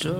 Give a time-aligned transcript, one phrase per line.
[0.00, 0.14] 这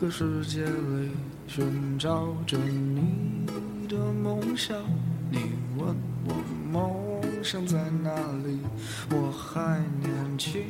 [0.00, 1.08] 个世界里
[1.46, 4.76] 寻找着你的梦想。
[5.30, 5.38] 你
[5.78, 5.94] 问
[6.26, 6.34] 我
[6.72, 6.90] 梦
[7.40, 8.10] 想在哪
[8.44, 8.58] 里？
[9.10, 10.62] 我还年轻，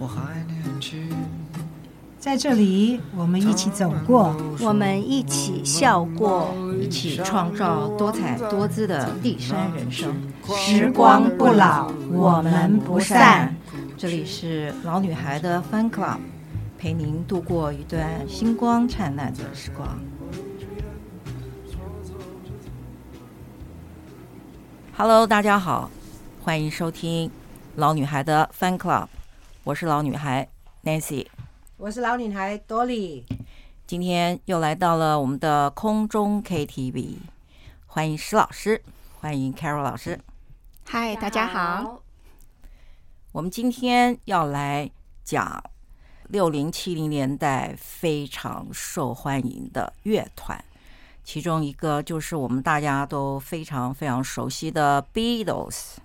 [0.00, 1.08] 我还年轻。
[2.18, 10.12] 在这里，我们一起走过，我们一起笑过，一起创造多彩多姿的第三人生。
[10.56, 13.54] 时光不老，我们不散。
[13.96, 16.18] 这里是老女孩的 Fun Club，
[16.78, 19.98] 陪您度过一段星光灿烂的时光。
[24.96, 25.90] Hello，大家好，
[26.42, 27.30] 欢迎收听
[27.76, 29.08] 老女孩的 Fun Club，
[29.64, 30.48] 我是老女孩
[30.84, 31.26] Nancy。
[31.78, 33.24] 我是老女孩 Dolly，，
[33.86, 37.16] 今天又来到了我们的空中 KTV，
[37.86, 38.82] 欢迎石老师，
[39.20, 40.20] 欢迎 Carol 老师。
[40.84, 42.02] 嗨，大家好。
[43.32, 44.90] 我们今天要来
[45.22, 45.62] 讲
[46.28, 50.62] 六零七零年代非常受欢迎的乐团，
[51.22, 55.96] 其中一个就是我们大家都非常非常熟悉的 Beatles，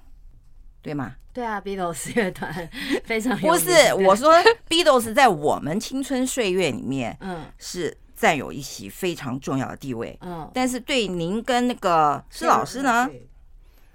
[0.81, 1.15] 对吗？
[1.33, 2.69] 对啊，Beatles 乐团
[3.05, 4.33] 非常不是我说
[4.67, 13.09] Beatles 在我们青春岁月里面，嗯，是占有一席非常重要的地位，嗯，但是对您跟那个施老师呢，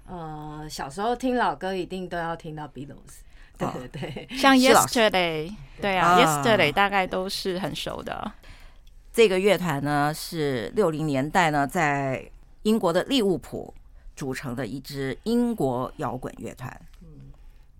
[0.07, 3.21] 呃，小时候听老歌一定都要听到 Beatles，
[3.57, 8.31] 对对对，像 Yesterday，对啊，Yesterday 大概都是很熟的。
[9.11, 12.29] 这个乐团呢是六零年代呢在
[12.63, 13.73] 英国的利物浦
[14.15, 16.79] 组成的一支英国摇滚乐团。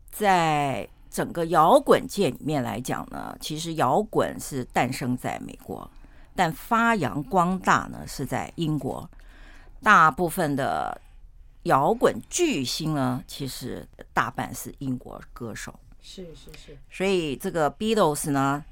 [0.09, 5.89] 在整个摇滚界里面来讲呢，其实摇滚是诞生在美国，
[6.35, 9.07] 但发扬光大呢是在英国。
[9.83, 10.99] 大部分的
[11.67, 15.73] 摇滚巨星呢，其实大半是英国歌手。
[16.01, 16.77] 是是是。
[16.89, 18.65] 所以这个 Beatles 呢，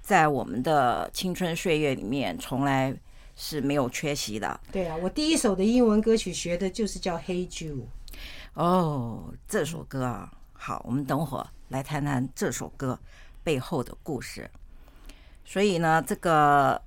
[0.00, 2.96] 在我们的青春岁月里面，从来
[3.36, 4.58] 是没有缺席的。
[4.72, 7.74] 对啊，我第一首的英文歌曲学的就是叫《Hey Jude》。
[8.54, 10.32] 哦，这首歌啊。
[10.52, 12.98] 好，我们等会儿来谈谈这首歌
[13.44, 14.50] 背后的故事。
[15.44, 16.80] 所以呢，这个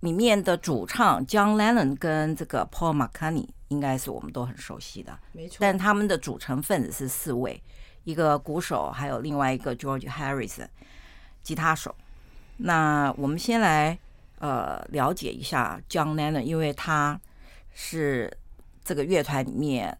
[0.00, 5.58] 里面的主唱 John Lennon 跟这个 Paul McCartney 应该是我们都很熟悉的，没错。
[5.60, 7.62] 但他们的组成分子是四位，
[8.04, 10.68] 一个鼓手，还有另外一个 George Harrison
[11.42, 11.94] 吉他手。
[12.58, 13.98] 那我们先来
[14.38, 17.20] 呃了解一下 John Lennon，因为他
[17.74, 18.36] 是
[18.84, 19.98] 这个乐团里面。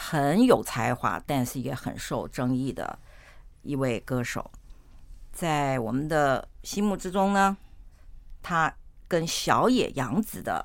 [0.00, 2.96] 很有才华，但是也很受争议的
[3.62, 4.48] 一位歌手，
[5.32, 7.56] 在我们的心目之中呢，
[8.40, 8.72] 他
[9.08, 10.64] 跟小野洋子的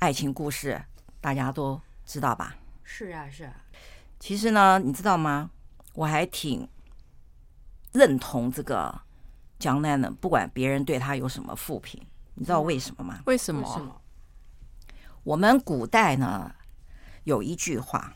[0.00, 0.82] 爱情故事
[1.22, 2.54] 大家都知道吧？
[2.82, 3.54] 是啊，是啊。
[4.20, 5.50] 其实呢，你知道吗？
[5.94, 6.68] 我还挺
[7.92, 9.00] 认同这个
[9.58, 13.20] John Lennon，不管别人对他有什么负评，你知道为什么吗？
[13.26, 14.02] 为什么？
[15.22, 16.54] 我们古代呢
[17.24, 18.12] 有一句话。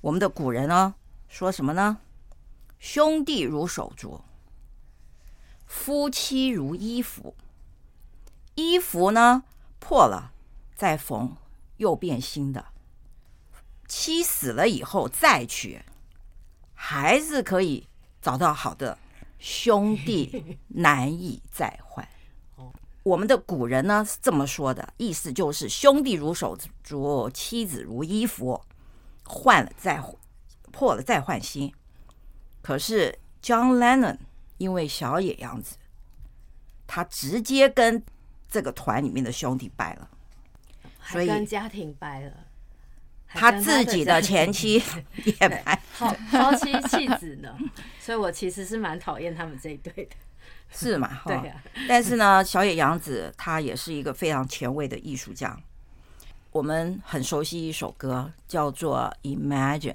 [0.00, 0.94] 我们的古人呢
[1.28, 1.98] 说什么呢？
[2.78, 4.22] 兄弟如手足，
[5.66, 7.34] 夫妻如衣服。
[8.54, 9.42] 衣服呢
[9.80, 10.32] 破了
[10.76, 11.36] 再缝，
[11.78, 12.64] 又变新的。
[13.88, 15.82] 妻死了以后再娶，
[16.74, 17.88] 还是可以
[18.20, 18.98] 找到好的
[19.38, 22.06] 兄弟， 难以再换。
[23.02, 28.62] 我们的古人呢是这么说的，意思就是兄弟如手足，妻子如衣服。
[29.24, 30.02] 换了再
[30.72, 31.70] 破了再换新，
[32.62, 34.16] 可是 John Lennon
[34.56, 35.76] 因为小野洋子，
[36.86, 38.02] 他直接跟
[38.48, 40.10] 这个团里面的兄弟掰了，
[41.12, 42.32] 所以跟家庭掰了，
[43.28, 44.82] 他自己的前妻
[45.24, 47.56] 也掰，抛抛妻弃子呢。
[47.98, 50.16] 所以我其实是蛮讨厌他们这一对的，
[50.70, 51.20] 是嘛？
[51.24, 51.62] 对呀。
[51.88, 55.58] 但是呢，小野洋子她也是一个非常前卫的艺术家。
[56.50, 59.92] 我们很熟悉一首歌，叫做《Imagine》。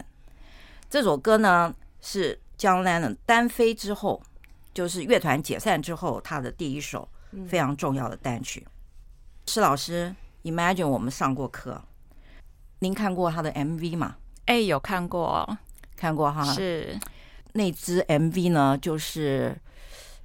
[0.90, 4.22] 这首歌呢是 John Lennon 单飞之后，
[4.74, 7.10] 就是乐团解散之后，他的第一首
[7.48, 8.66] 非常重要的单曲。
[9.48, 10.14] 施老师，
[10.44, 11.82] 《Imagine》我们上过课，
[12.80, 14.18] 您看过他的 MV 吗？
[14.46, 15.58] 哎，有看过，
[15.96, 16.44] 看过哈。
[16.54, 17.00] 是
[17.54, 19.58] 那支 MV 呢，就是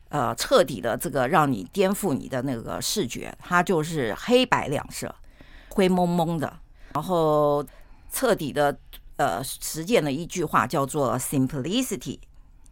[0.09, 5.15] 呃彻底的这个让你颠覆你的那个视觉，它就是黑白两色。
[5.71, 6.59] 灰蒙蒙的，
[6.95, 7.65] 然后
[8.11, 8.77] 彻底的
[9.17, 12.19] 呃实践了一句话，叫做 “Simplicity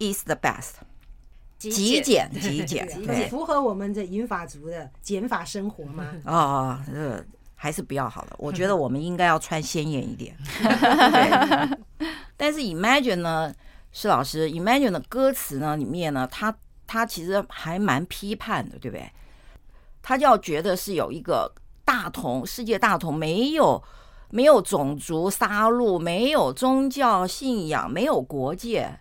[0.00, 0.72] is the best”，
[1.58, 6.04] 极简 极简，对， 符合我们的银发族的减法生活吗？
[6.26, 7.24] 哦，呃，
[7.54, 8.36] 还是不要好了。
[8.38, 10.36] 我觉得我们应该要穿鲜艳一点。
[10.60, 11.78] 对
[12.36, 13.54] 但是 Imagine 呢，
[13.92, 16.54] 施老师，Imagine 的歌词呢里面呢，他
[16.86, 19.10] 他其实还蛮批判的，对不对？
[20.02, 21.50] 他就要觉得是有一个
[21.84, 23.82] 大同世界大同，没有
[24.30, 29.00] 没有种族杀戮，没有宗教信仰，没有国界，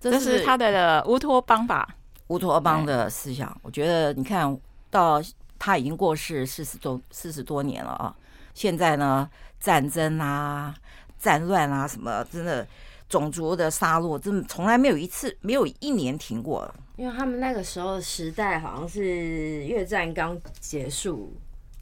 [0.00, 1.88] 这是他的乌托邦吧？
[2.28, 4.58] 乌托邦的思想，我觉得你看
[4.90, 5.22] 到
[5.58, 8.14] 他已经过世四十多四十多年了啊，
[8.54, 9.28] 现在呢，
[9.60, 10.74] 战争啊、
[11.18, 12.66] 战乱啊什么，真的。
[13.08, 16.68] 种族的杀戮，真的从来没有一次，没有一年停过。
[16.96, 21.32] 因为他们那个时候时代好像是越战刚结束，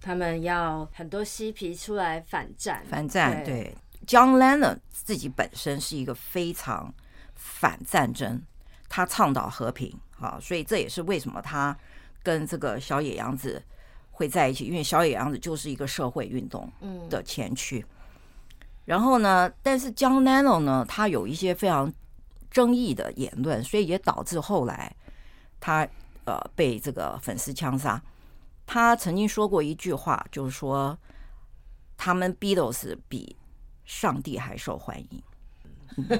[0.02, 2.84] 他们要很多嬉皮出来反战。
[2.90, 3.74] 反战，对，对。
[4.06, 6.92] John Lennon 自己本身是一个非常
[7.44, 8.40] 反战争，
[8.88, 11.76] 他倡导和平，啊，所以这也是为什么他
[12.22, 13.62] 跟这个小野洋子
[14.10, 16.72] 会在一起，因为小野洋子就是一个社会运动
[17.10, 17.80] 的前驱。
[17.80, 17.90] 嗯
[18.86, 21.90] 然后呢，但是 John Lennon 呢，他有一些非常
[22.50, 24.94] 争议的言论，所以也导致后来
[25.58, 25.88] 他
[26.26, 28.02] 呃被这个粉丝枪杀。
[28.66, 30.98] 他曾经说过一句话，就是说
[31.96, 33.34] 他们 Beatles 比
[33.86, 35.22] 上帝还受欢迎。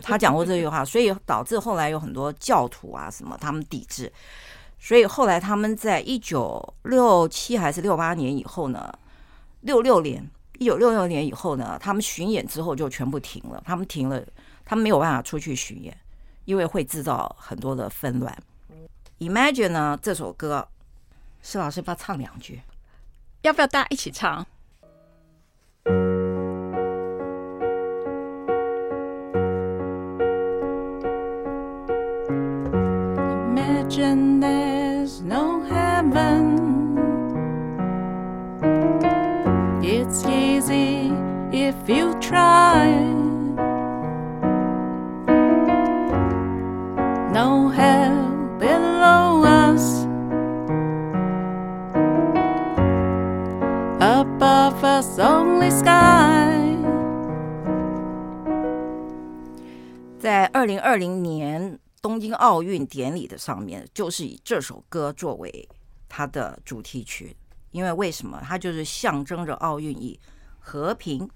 [0.02, 4.12] 他讲过这句话，所以导致后来有很多教徒啊什么他们抵制。
[4.78, 8.92] 所以后来他们在一九六七还是六八年以后呢，
[9.60, 10.28] 六六年。
[10.60, 13.60] 一九六六年以后呢，他们巡演之后就全部停了。
[13.66, 14.24] 他们停了，
[14.64, 15.96] 他们没有办法出去巡演，
[16.44, 18.38] 因为会制造很多的纷乱。
[19.18, 20.68] Imagine 呢这首歌，
[21.42, 22.60] 施老师要不要唱两句？
[23.42, 24.46] 要不要大家一起唱
[62.54, 65.68] 奥运典礼的上面，就是以这首歌作为
[66.08, 67.36] 它的主题曲。
[67.72, 68.40] 因为为什么？
[68.44, 70.20] 它就是象征着奥运以
[70.60, 71.28] 和平、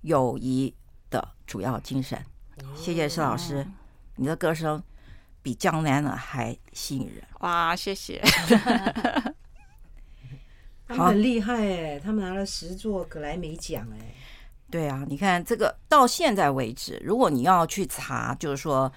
[0.00, 0.74] 友谊
[1.10, 2.18] 的主要精神。
[2.74, 3.66] 谢谢施老师，
[4.16, 4.82] 你的歌声
[5.42, 7.22] 比江南呢还吸引人。
[7.40, 8.22] 哇，谢谢。
[10.88, 14.14] 他们很厉害哎，他们拿了十座格莱美奖哎。
[14.70, 18.90] 对啊，你看这个到现在为止，如果你要去查，就是说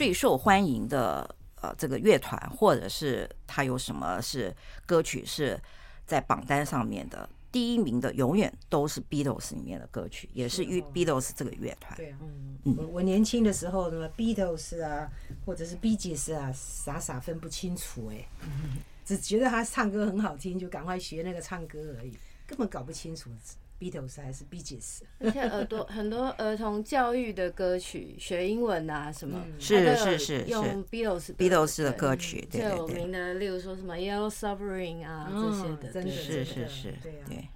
[0.00, 4.56] 最受欢迎的呃这个乐团，或者是他有什么是
[4.86, 5.60] 歌曲是。
[6.06, 11.96] 在榜单上面的第一名的永远都是 Beatles 里面的歌曲，也是与 Beatles 这个乐团。
[11.96, 12.18] 对啊，
[12.64, 15.08] 嗯，我我年轻的时候，什么 Beatles 啊，
[15.46, 18.26] 或者是 Bee Gees 啊，傻傻分不清楚哎，
[19.06, 23.30] 只觉得他唱歌很好听，就赶快学那个唱歌而已，根本搞不清楚。
[23.80, 36.94] Beatles 还是 Bee Gees，而且耳朵很多儿童教育的歌曲，学英文啊什么，是是是用 Beatles Beatles 的歌曲，最有名的，例如说什么 Yellow Submarine 啊这些的，真的是是是，
[37.26, 37.48] 对。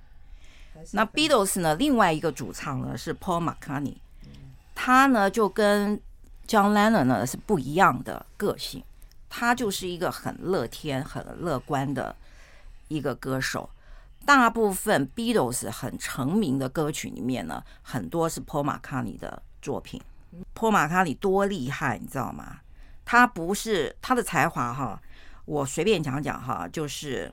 [0.93, 3.97] 那 Beatles 呢，另外一个主唱呢是 Paul McCartney，
[4.75, 6.01] 他呢就跟
[6.49, 8.83] John Lennon 呢是不一样的个性，
[9.29, 12.17] 他就是一个很乐天、很乐观的
[12.89, 13.69] 一个歌手。
[14.25, 20.01] 大部分 Beatles 很成名的歌曲里面呢，很多是 Paul McCartney 的作品。
[20.55, 22.61] Paul McCartney 多厉害，你知道吗？
[23.05, 25.01] 他不是他的才华哈，
[25.45, 27.33] 我随便讲讲哈，就是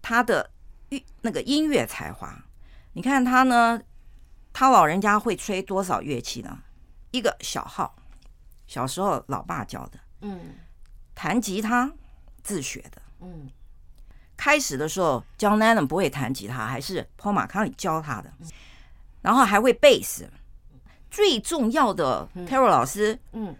[0.00, 0.50] 他的
[0.88, 2.34] 乐那个音乐才华。
[2.94, 3.80] 你看他呢，
[4.52, 6.58] 他老人家会吹多少乐器呢？
[7.10, 7.94] 一个小号，
[8.66, 10.54] 小时候老爸教的，嗯，
[11.14, 11.92] 弹吉他
[12.42, 13.50] 自学的，嗯。
[14.38, 18.32] 开始的时候，John Lennon 不会弹吉他，还是 Paul McCartney 教他的，
[19.20, 20.26] 然后还会贝斯。
[21.10, 23.54] 最重要的，Carol 老师，嗯，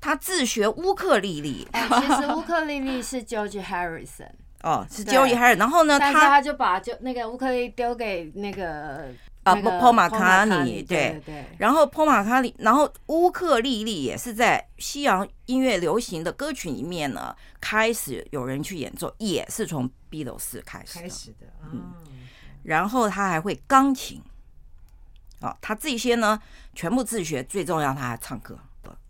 [0.00, 1.66] 他自学乌克丽丽。
[1.72, 4.30] 其实乌克丽丽是 George Harrison，
[4.62, 5.58] 哦，是 George Harrison。
[5.58, 9.12] 然后呢，他他就把就那个乌克丽丽丢给那个。
[9.42, 21.92] 啊，Paul McCartney，对对，然后 Paul McCartney，然后乌克丽丽也是在西洋音乐流行的歌曲里面呢，开始有人去演奏，也是从 Beatles 开始开始的，嗯，
[22.64, 24.20] 然后他还会钢琴，
[25.40, 26.38] 哦，他这些呢
[26.74, 28.58] 全部自学，最重要他还唱歌，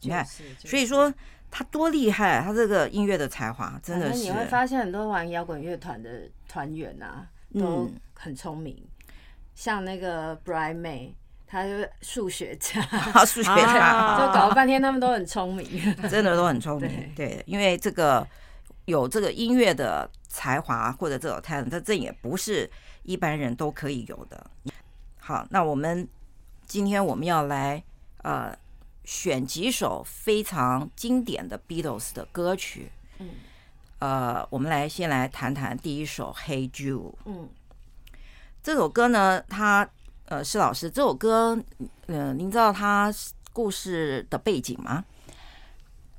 [0.01, 1.13] 你看，所以说
[1.51, 7.27] 他多厉害，他这个音乐的才华真的是，你会发现很多玩摇滚乐团的团员啊，
[7.59, 8.87] 都很聪明。
[9.61, 11.13] 像那个 Brian May，
[11.47, 12.81] 他是数学家，
[13.27, 15.69] 数学家， 就搞了半天他们都很聪明，
[16.09, 17.13] 真的都很聪明。
[17.15, 18.27] 对，因为这个
[18.87, 22.71] 有这个音乐的才华或者这种 talent，这这也不是
[23.03, 24.51] 一般人都可以有的。
[25.19, 26.09] 好，那我们
[26.65, 27.85] 今天我们要来
[28.23, 28.57] 呃
[29.05, 32.91] 选几首非常经典的 Beatles 的歌曲。
[33.19, 33.29] 嗯，
[33.99, 37.11] 呃，我们来先来谈谈第一首《Hey Jude》。
[37.27, 37.47] 嗯，
[38.63, 39.89] 这首歌呢，他
[40.27, 43.13] 呃，施老师，这首歌，嗯、呃，您知道他
[43.53, 45.05] 故事的背景吗？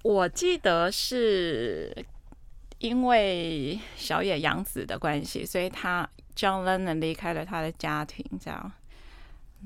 [0.03, 1.95] 我记得是
[2.79, 8.71] 因为小野洋子的关系，所以他 John Lennon 离开了他的家庭，这样。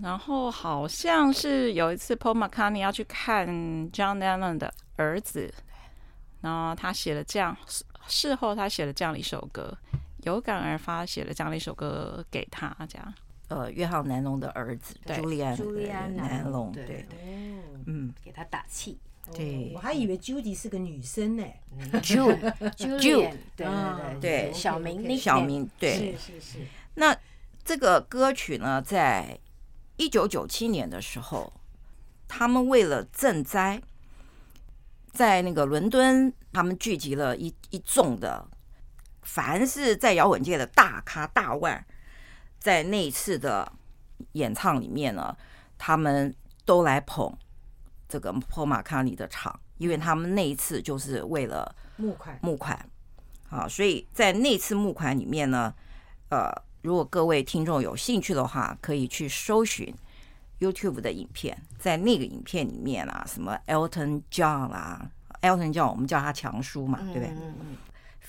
[0.02, 3.48] 然后好像是有一次 Paul McCartney 要去看
[3.92, 5.52] John Lennon 的儿子，
[6.42, 7.56] 然后他写了这样，
[8.08, 9.76] 事后他写了这样的一首歌，
[10.26, 13.14] 有感而发写了这样的一首歌给他，这样。
[13.48, 17.06] 呃，约翰南龙的儿子，朱利安，朱利安南龙，对对，
[17.86, 18.98] 嗯，给他打气。
[19.34, 21.44] 对，我还以为 Judy 是个女生呢，
[22.02, 26.60] Jude，Jude， 对对对，小名，小明，对，是是是。
[26.96, 27.16] 那
[27.64, 29.40] 这个歌曲呢，在
[29.98, 31.52] 一九九七年的时候，
[32.28, 33.82] 他们为了赈灾，
[35.12, 38.48] 在那个伦敦，他们聚集了一一众的，
[39.26, 41.86] 凡是在摇滚界的大咖大腕，
[42.58, 43.70] 在那次的
[44.32, 45.36] 演唱里面呢，
[45.78, 47.38] 他们都来捧
[48.08, 52.90] 这个 Paul McCartney 的场，因为他们那一次就是为了募款募款，
[53.50, 55.74] 好，所以在那次募款里面呢，
[56.30, 56.50] 呃。
[56.86, 59.92] 如果各位听众有兴趣的话，可以去搜寻
[60.60, 65.10] YouTube 的影片，在那个影片里面啊，什么 Elton John 啊
[65.42, 67.30] ，Elton John 我们叫他强叔嘛，对不对？
[67.30, 67.78] 嗯嗯、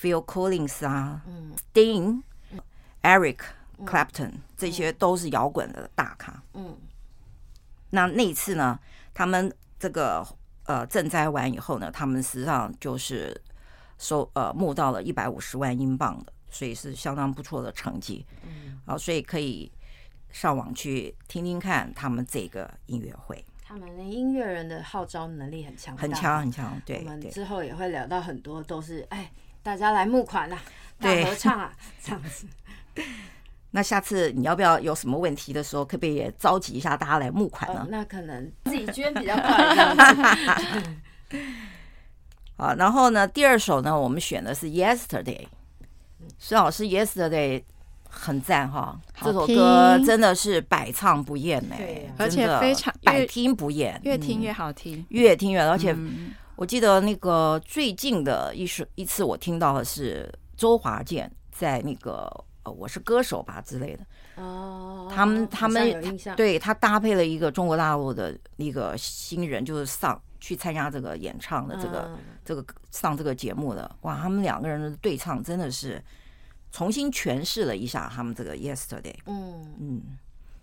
[0.00, 2.22] Phil Collins 啊、嗯、Sting、
[2.52, 2.60] 嗯、
[3.02, 3.38] Eric
[3.84, 6.42] Clapton、嗯、这些都是摇滚的大咖。
[6.54, 6.76] 嗯，
[7.90, 8.78] 那那次呢，
[9.14, 10.26] 他们这个
[10.64, 13.40] 呃赈灾完以后呢，他们实际上就是
[13.98, 16.32] 收呃募到了一百五十万英镑的。
[16.48, 19.70] 所以是相当不错的成绩，嗯，好，所以可以
[20.30, 23.44] 上网去听听看他们这个音乐会。
[23.62, 26.80] 他们的音乐人的号召能力很强，很强很强。
[26.86, 29.30] 对，我们之后也会聊到很多，都是哎，
[29.66, 30.56] 大家来募款啊，
[31.00, 32.46] 大合唱啊， 这样子。
[33.72, 37.80] 那下次你要不要有什么问题的时候，可不可以也召集一下大家来募款呢？
[37.82, 40.86] 哦，那可能自己捐比较快。
[42.56, 45.46] 好，然后呢，第二首呢，我们选的是 Yesterday。
[46.38, 47.64] 孙老师，Yesterday
[48.08, 51.74] 很赞哈，这首歌真的是百唱不厌呢，
[52.16, 55.60] 而且非常百听不厌，越听越好听，越听越。
[55.60, 55.94] 而且
[56.56, 62.30] 我记得那个最近的一首一次我听到的是周华健在那个
[62.64, 64.06] 呃我是歌手吧之类的
[64.42, 73.94] 哦，他们他们对他搭配了一个中国大陆的一个新人，就是上去参加这个演唱的这个这个上这个节目的。
[74.02, 76.02] 哇，他们两个人的对唱真的是。
[76.72, 79.74] 重新诠释了一下他们这个 Yesterday，嗯。
[79.78, 80.02] 嗯，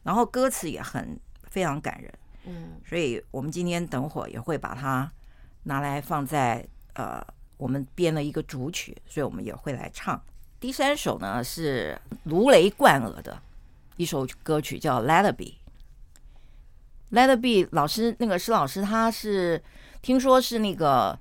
[0.04, 1.20] 然后歌词也很
[1.50, 2.14] 非常感人，
[2.46, 5.12] 嗯，所以我们今天等会儿也会把它
[5.63, 7.25] 拿来放在呃
[7.58, 10.22] 我们编了一个主曲，所以我们也会来唱。
[10.60, 13.41] 第三首呢是如雷贯耳的
[13.98, 15.46] 一首歌曲，叫《Let It Be》。
[17.12, 19.62] Let It Be 老师那个施老师他是
[20.01, 21.17] 听说是那个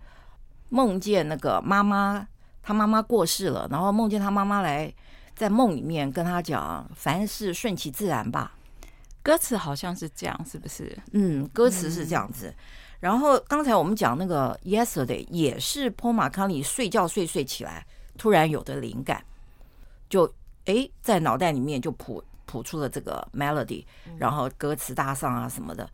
[0.71, 2.29] 梦见那个妈妈。
[2.65, 4.95] 他妈妈过世了，然后梦见他妈妈来，
[5.35, 8.55] 在梦里面跟他讲：“凡事顺其自然吧。”
[9.21, 10.97] 歌词好像是这样，是不是？
[11.11, 12.51] 嗯，歌词是这样子。
[12.51, 12.55] 嗯、
[13.03, 17.85] 然后刚才我们讲那个《Yesterday》也是 Paul McCartney 睡觉睡睡起来，
[18.17, 19.25] 突然有的灵感，
[20.09, 20.33] 就
[20.67, 23.85] 哎在脑袋里面就谱谱出了这个 melody，
[24.17, 25.91] 然后歌词搭上啊什么的。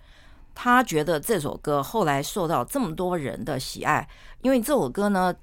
[0.55, 4.07] 他觉得这首歌后来受到这么多人的喜爱，
[4.43, 5.35] 因为这首歌呢。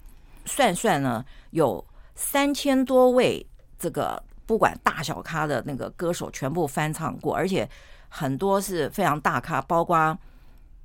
[0.47, 3.43] 算算呢，有三千多位
[3.79, 7.67] 这个不管大小咖的那个歌手全部翻唱过，而且
[8.09, 10.15] 很多是非常大咖，包括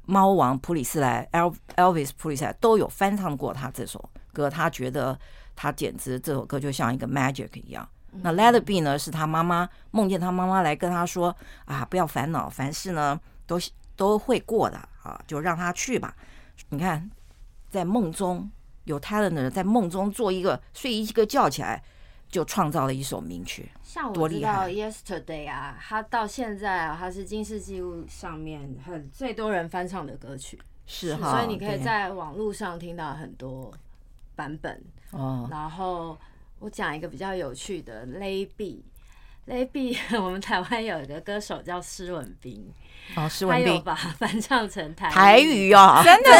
[0.06, 4.48] 猫王普里斯莱 El Elvis 普里斯莱都有翻唱过他这首歌。
[4.50, 5.18] 他觉得
[5.54, 7.88] 他简直这首歌就像一个 magic 一样。
[8.22, 13.58] 那 Let It Be 呢，是他妈妈梦见他妈妈来跟他说啊，不要烦恼，凡事呢都
[13.96, 16.14] 都会过的啊，就让他去吧。
[16.70, 17.10] 你看，
[17.70, 18.50] 在梦中。
[18.84, 21.80] 有 talent 的人在梦中做一个睡一个觉起来，
[22.30, 23.70] 就创造了一首名曲。
[23.82, 31.32] 像我知道 Yesterday 啊，他到现在啊，他是金世纪录上面很最多人翻唱的歌曲，是哈。
[31.32, 33.72] 所以你可以在网络上听到很多
[34.36, 34.80] 版本。
[35.10, 35.48] 哦。
[35.50, 36.16] 然后
[36.60, 38.84] 我讲一个比较有趣的雷比，
[40.12, 42.72] 我们台湾有一个歌手叫施文斌，
[43.16, 46.30] 哦，施他文彬有把它翻唱成台台语哦，真的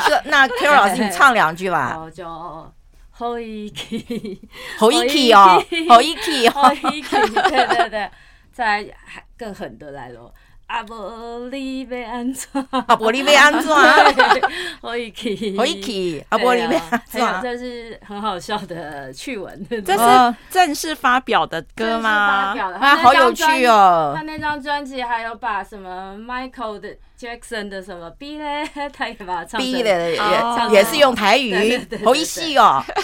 [0.00, 1.92] 是那 Carol 老师，你唱两句吧。
[1.92, 2.26] 好就
[3.16, 4.40] 好一起，
[4.76, 8.10] 好一起哦，好一起好哦，一起，对对对，
[8.52, 10.32] 再还更狠的来了。
[10.66, 13.80] 阿伯利被安装，阿伯利被安装，
[14.80, 17.42] 好一起，好一起，阿伯利被安装。
[17.42, 22.48] 这是很好笑的趣闻，这哦是正式发表的歌吗？
[22.48, 24.22] 发表的，啊，好有趣哦他！
[24.22, 30.68] 那张专辑还有把什么 Michael 的 Jackson 的什么 B 嘞， 他也把它唱成逼的也哦。
[30.70, 32.84] 也是用台语，对好一戏哦。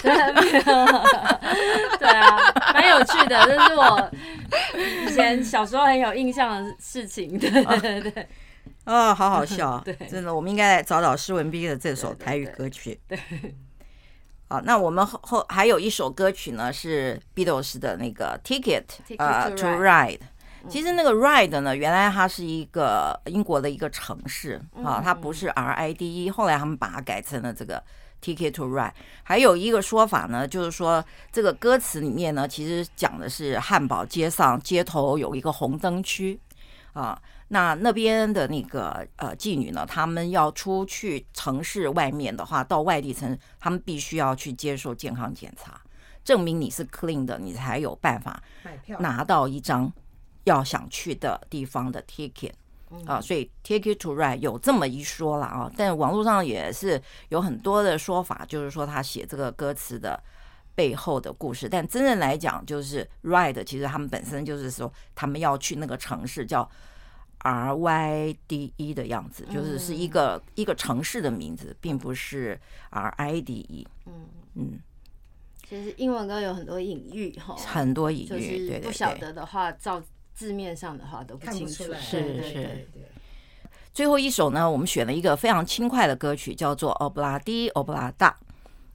[1.99, 2.37] 对啊，
[2.73, 4.11] 蛮有趣的，这是我
[5.07, 7.39] 以前小时候很有印象的事情。
[7.39, 7.49] 对
[7.79, 8.27] 对对，
[8.85, 12.99] 哦，好好笑对，真的，我们应该来找找施文斌的这首台语歌曲。
[13.07, 13.17] 对，
[14.49, 18.39] 好，那我们后后还有一首歌曲呢，是 Beatles 的那个
[19.17, 20.19] 呃 to to Ride。
[20.69, 27.83] 其实那个 Ride 呢，原来它是一个英国的一个城市啊，它不是 R I D E，后来他们把它改成了这个
[28.21, 28.91] Ticket to Ride。
[29.23, 36.39] 还有一个说法呢，就是说这个歌词里面呢，其实讲的是汉堡街上街头有一个红灯区
[36.93, 45.81] 啊，那那边的那个呃妓女呢，她们要出去城市外面的话，到外地城，她们必须要去接受健康检查，
[46.23, 48.99] 证明你是 clean 的，你才有办法买票。
[48.99, 49.91] 拿到一张
[50.45, 52.51] 要想去的地方的 ticket
[53.05, 60.21] 啊，所以 ticket to ride 有这么一说了啊，但网络上也是有很多的说法，就是说他写这个歌词的
[60.75, 66.69] 背后的故事，但真正来讲，就是 ride 其实他们本身就是说他们要去那个城市叫
[67.39, 74.13] R Y D E 的样子，就是是一个一个城市的名字，并不是 R I D E，嗯。
[74.53, 74.81] 嗯，
[75.65, 78.91] 其实英文歌有很多隐喻哈，很多隐就是喻，对不对。
[78.91, 78.91] 对。
[78.91, 80.03] 晓得的话，照
[80.41, 81.83] 字面上的话都不清楚。
[81.83, 83.11] 看不出来，是对对是对对，
[83.93, 88.29] 最后一首呢，我们选了一个非常轻快的歌曲，叫做《欧布拉迪欧布拉大》。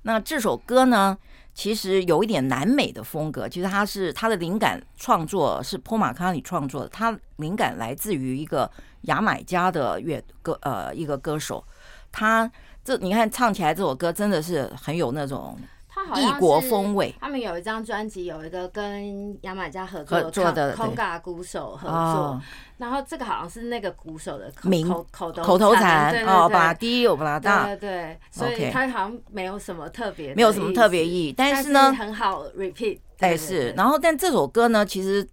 [0.02, 1.16] 那这首歌呢，
[1.54, 3.48] 其实有一点南美的风格。
[3.48, 8.68] 其实它是它的灵感创作是波马卡里创作的，它灵感来自于一个
[9.02, 11.64] 牙买加的乐歌呃一个歌手。
[12.10, 12.50] 他
[12.82, 15.75] 这你看唱起来这首歌真的是很有那种他
[16.06, 17.14] 好像异国风味。
[17.20, 22.42] 他们有一张专辑，有一个跟牙买加合合作作的空嘎鼓手合作，哦。
[22.78, 26.52] 然后这个好像是那个鼓手的口名口口头口头禅哦，对。
[26.52, 27.76] 巴拉迪欧布拉大对。
[27.76, 35.26] 对对，所以他好像没有什么特别没有什么特别意意义，但是呢很好 repeat，哎，是，然后但这首歌呢，其实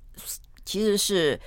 [0.64, 1.40] 其实是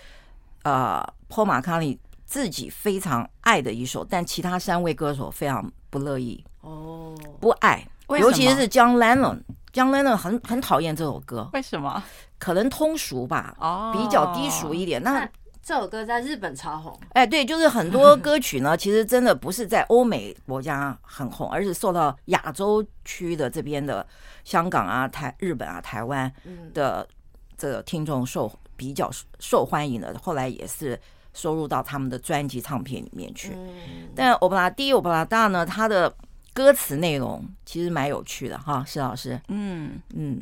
[0.64, 12.02] 呃，Paul McCartney 自己非常爱的一首，但其他三位歌手非常不乐意、哦，不爱，尤其是 John Lennon，John Lennon 很很讨厌这首歌，为什么？
[12.38, 15.02] 可能通俗吧，哦，比较低俗一点。
[15.02, 15.28] 那那
[15.62, 24.06] 这首歌在日本超红，哎，对，就是很多歌曲呢， 其实真的不是在欧美国家很红，而是受到亚洲区的这边的
[24.44, 27.08] 香港啊、台、日本啊、台湾嗯，的
[27.56, 30.96] 这个听众受比较受欢迎的，后来也是
[31.32, 33.52] 收入到他们的专辑唱片里面去。
[33.56, 36.14] 嗯，但欧布拉蒂欧布拉大呢，他的
[36.56, 40.40] 歌词内容其实蛮有趣的哈，施老师，嗯，嗯，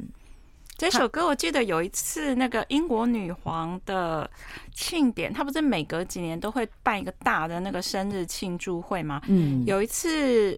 [0.76, 4.30] 这首歌我记得有一次那个英国女皇的
[4.72, 9.20] 庆典，她不是每隔几年都会办一个大的那个生日庆祝会吗？
[9.26, 10.56] 嗯，有一次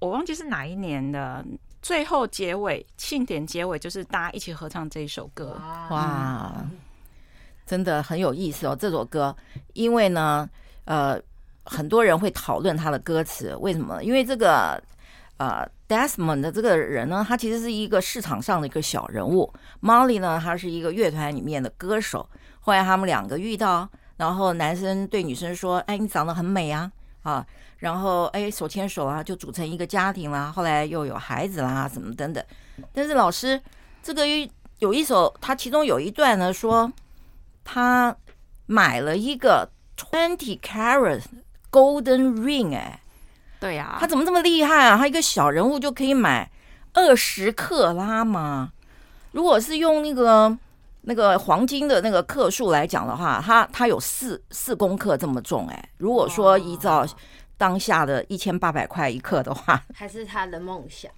[0.00, 1.42] 我忘记是哪一年的，
[1.80, 5.58] 最后结尾庆典结尾就是大家一起合唱这一首歌。
[5.88, 6.62] 哇，
[7.64, 9.34] 真的很有意思哦，这首歌，
[9.72, 10.46] 因为呢，
[10.84, 11.18] 呃，
[11.70, 14.02] 很多人会讨论他的歌词，为什么？
[14.02, 14.82] 因为这个
[15.36, 22.28] 呃，Desmond 的这个人呢，他其实是一个市场上的一个小人物，Molly 呢，他是一个乐团里面的歌手。
[22.58, 26.90] 后来他们两个遇到，然后男生对女生说：“哎，你长得很美啊，
[27.22, 27.46] 啊。”
[27.78, 30.50] 然后哎，手牵手啊，就组成一个家庭啦。
[30.50, 32.44] 后来又有孩子啦，什么等等。
[32.92, 33.58] 但是老师，
[34.02, 34.24] 这个
[34.80, 36.92] 有一首，他其中有一段呢，说
[37.64, 38.14] 他
[38.66, 41.22] 买了一个 twenty carat
[41.70, 43.00] golden ring，哎，
[43.58, 44.96] 对呀、他怎么这么厉害啊？
[44.96, 46.50] 他一个小人物就可以买
[46.94, 48.72] 二十克拉吗？
[49.32, 50.56] 如果是用那个
[51.02, 57.06] 那个黄金的那个克数来讲的话，它它有四四公克这么重，哎，如果说依照
[57.56, 61.10] 当下的一千八百块一克的话， 还是他的梦想，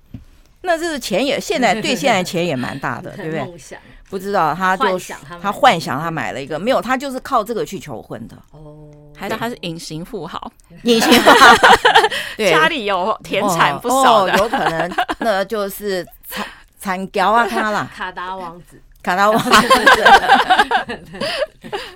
[0.60, 3.40] 那这个钱也现在对现在钱也蛮大的， 对不对？
[3.44, 4.98] 梦想不知道他就
[5.40, 8.36] 他幻想他买了一个没有，他就是靠这个去求婚的。
[8.50, 8.90] 哦，
[9.22, 10.50] 还是他是隐形富豪，
[10.82, 11.54] 隐形富豪
[12.36, 14.32] 对 家里有田产不少的。
[14.32, 16.44] 哦哦，有可能那就是参
[16.78, 19.40] 参交啊，他啦， 卡达王子，卡拉瓦，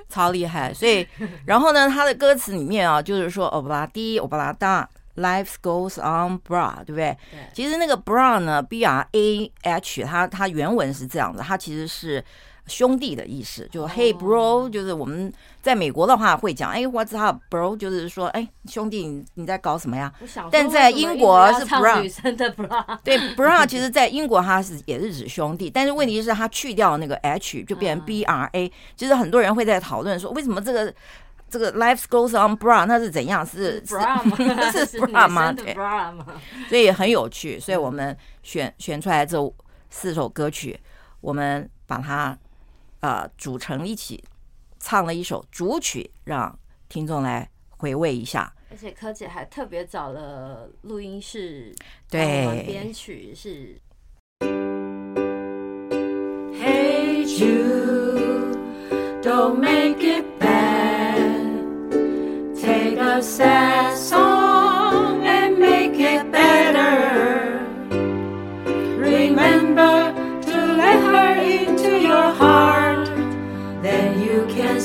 [0.09, 0.73] 超厉害。
[0.73, 1.07] 所以，
[1.45, 7.17] 然后呢，他的歌词里面啊，就是说欧布拉蒂、欧布拉达，Life goes on, bra，对不对？
[7.33, 7.41] 对。
[7.53, 12.25] 其实那个 bra 呢，B R A H，它它原文是这样的，它其实是。
[12.67, 17.77] 兄弟的意思，就 Hey bro，就是我们在美国的话会讲，哎，What's up bro？
[17.77, 20.13] 就是说，哎，兄弟，你你在搞什么呀？
[20.51, 28.73] 但在英国是 bra，女生的 bra，对，bra，其实在英国它是也是指兄弟，但是问题是它去掉那个 h，就变成 b r a。
[28.97, 30.93] 其实很多人会在讨论说，为什么这个
[31.49, 33.47] 这个 Life goes on bra，那是怎样？
[33.47, 34.37] 是 bra 吗？
[34.73, 35.53] 是 bra 吗？
[35.55, 36.27] 对，bra 吗？
[36.69, 39.39] 所以很有趣，所以我们选选出来这
[39.89, 40.77] 四首歌曲，
[41.21, 42.37] 我们把它。
[43.07, 44.25] 呃，组成一起
[44.81, 48.53] 唱了一首主曲，让听众来回味一下。
[48.69, 51.73] 而且柯姐还特别找了录音室，
[52.11, 53.81] 对，编曲是。
[56.61, 58.59] Hey Jude,
[59.23, 61.63] don't make it bad.
[62.61, 64.26] Take a sad song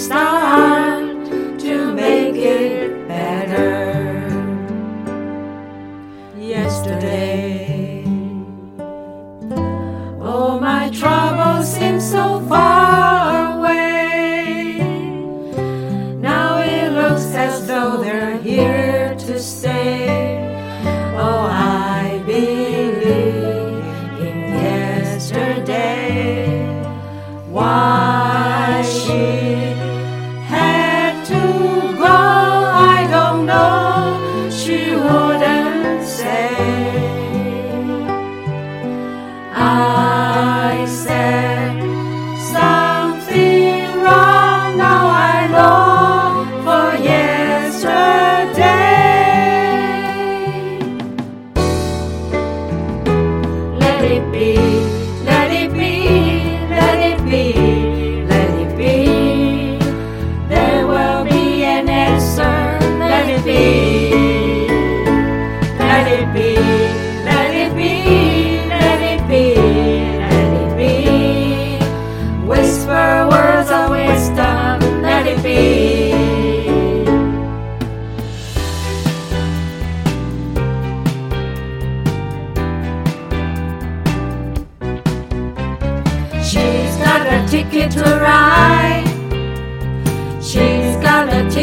[0.02, 0.31] stop.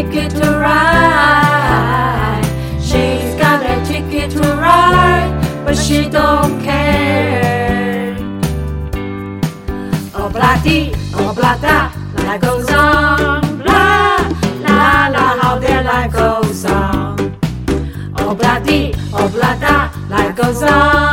[0.03, 2.45] Ticket to ride.
[2.81, 5.33] She's got a ticket to ride,
[5.65, 8.17] but she don't care.
[10.15, 10.31] Oh,
[10.63, 13.41] dee, oh, blah da, life goes on.
[13.59, 14.19] Blah,
[14.67, 17.37] la, la, how their life goes on.
[18.19, 21.08] Oh, dee, oh, blah da, life goes on.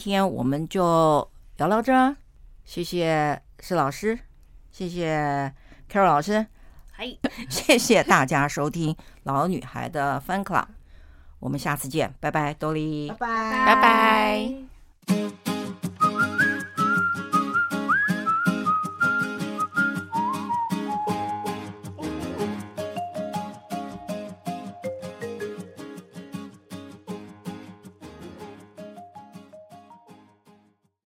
[0.00, 2.16] 天我们就聊到这儿，
[2.64, 4.18] 谢谢施老师，
[4.72, 5.52] 谢谢
[5.92, 6.46] Carol 老师，
[6.90, 7.06] 嗨，
[7.50, 10.64] 谢谢大家收听老女孩的 Fun Club，
[11.38, 13.66] 我们下次见，拜拜，多莉，拜拜。
[13.66, 15.59] 拜拜。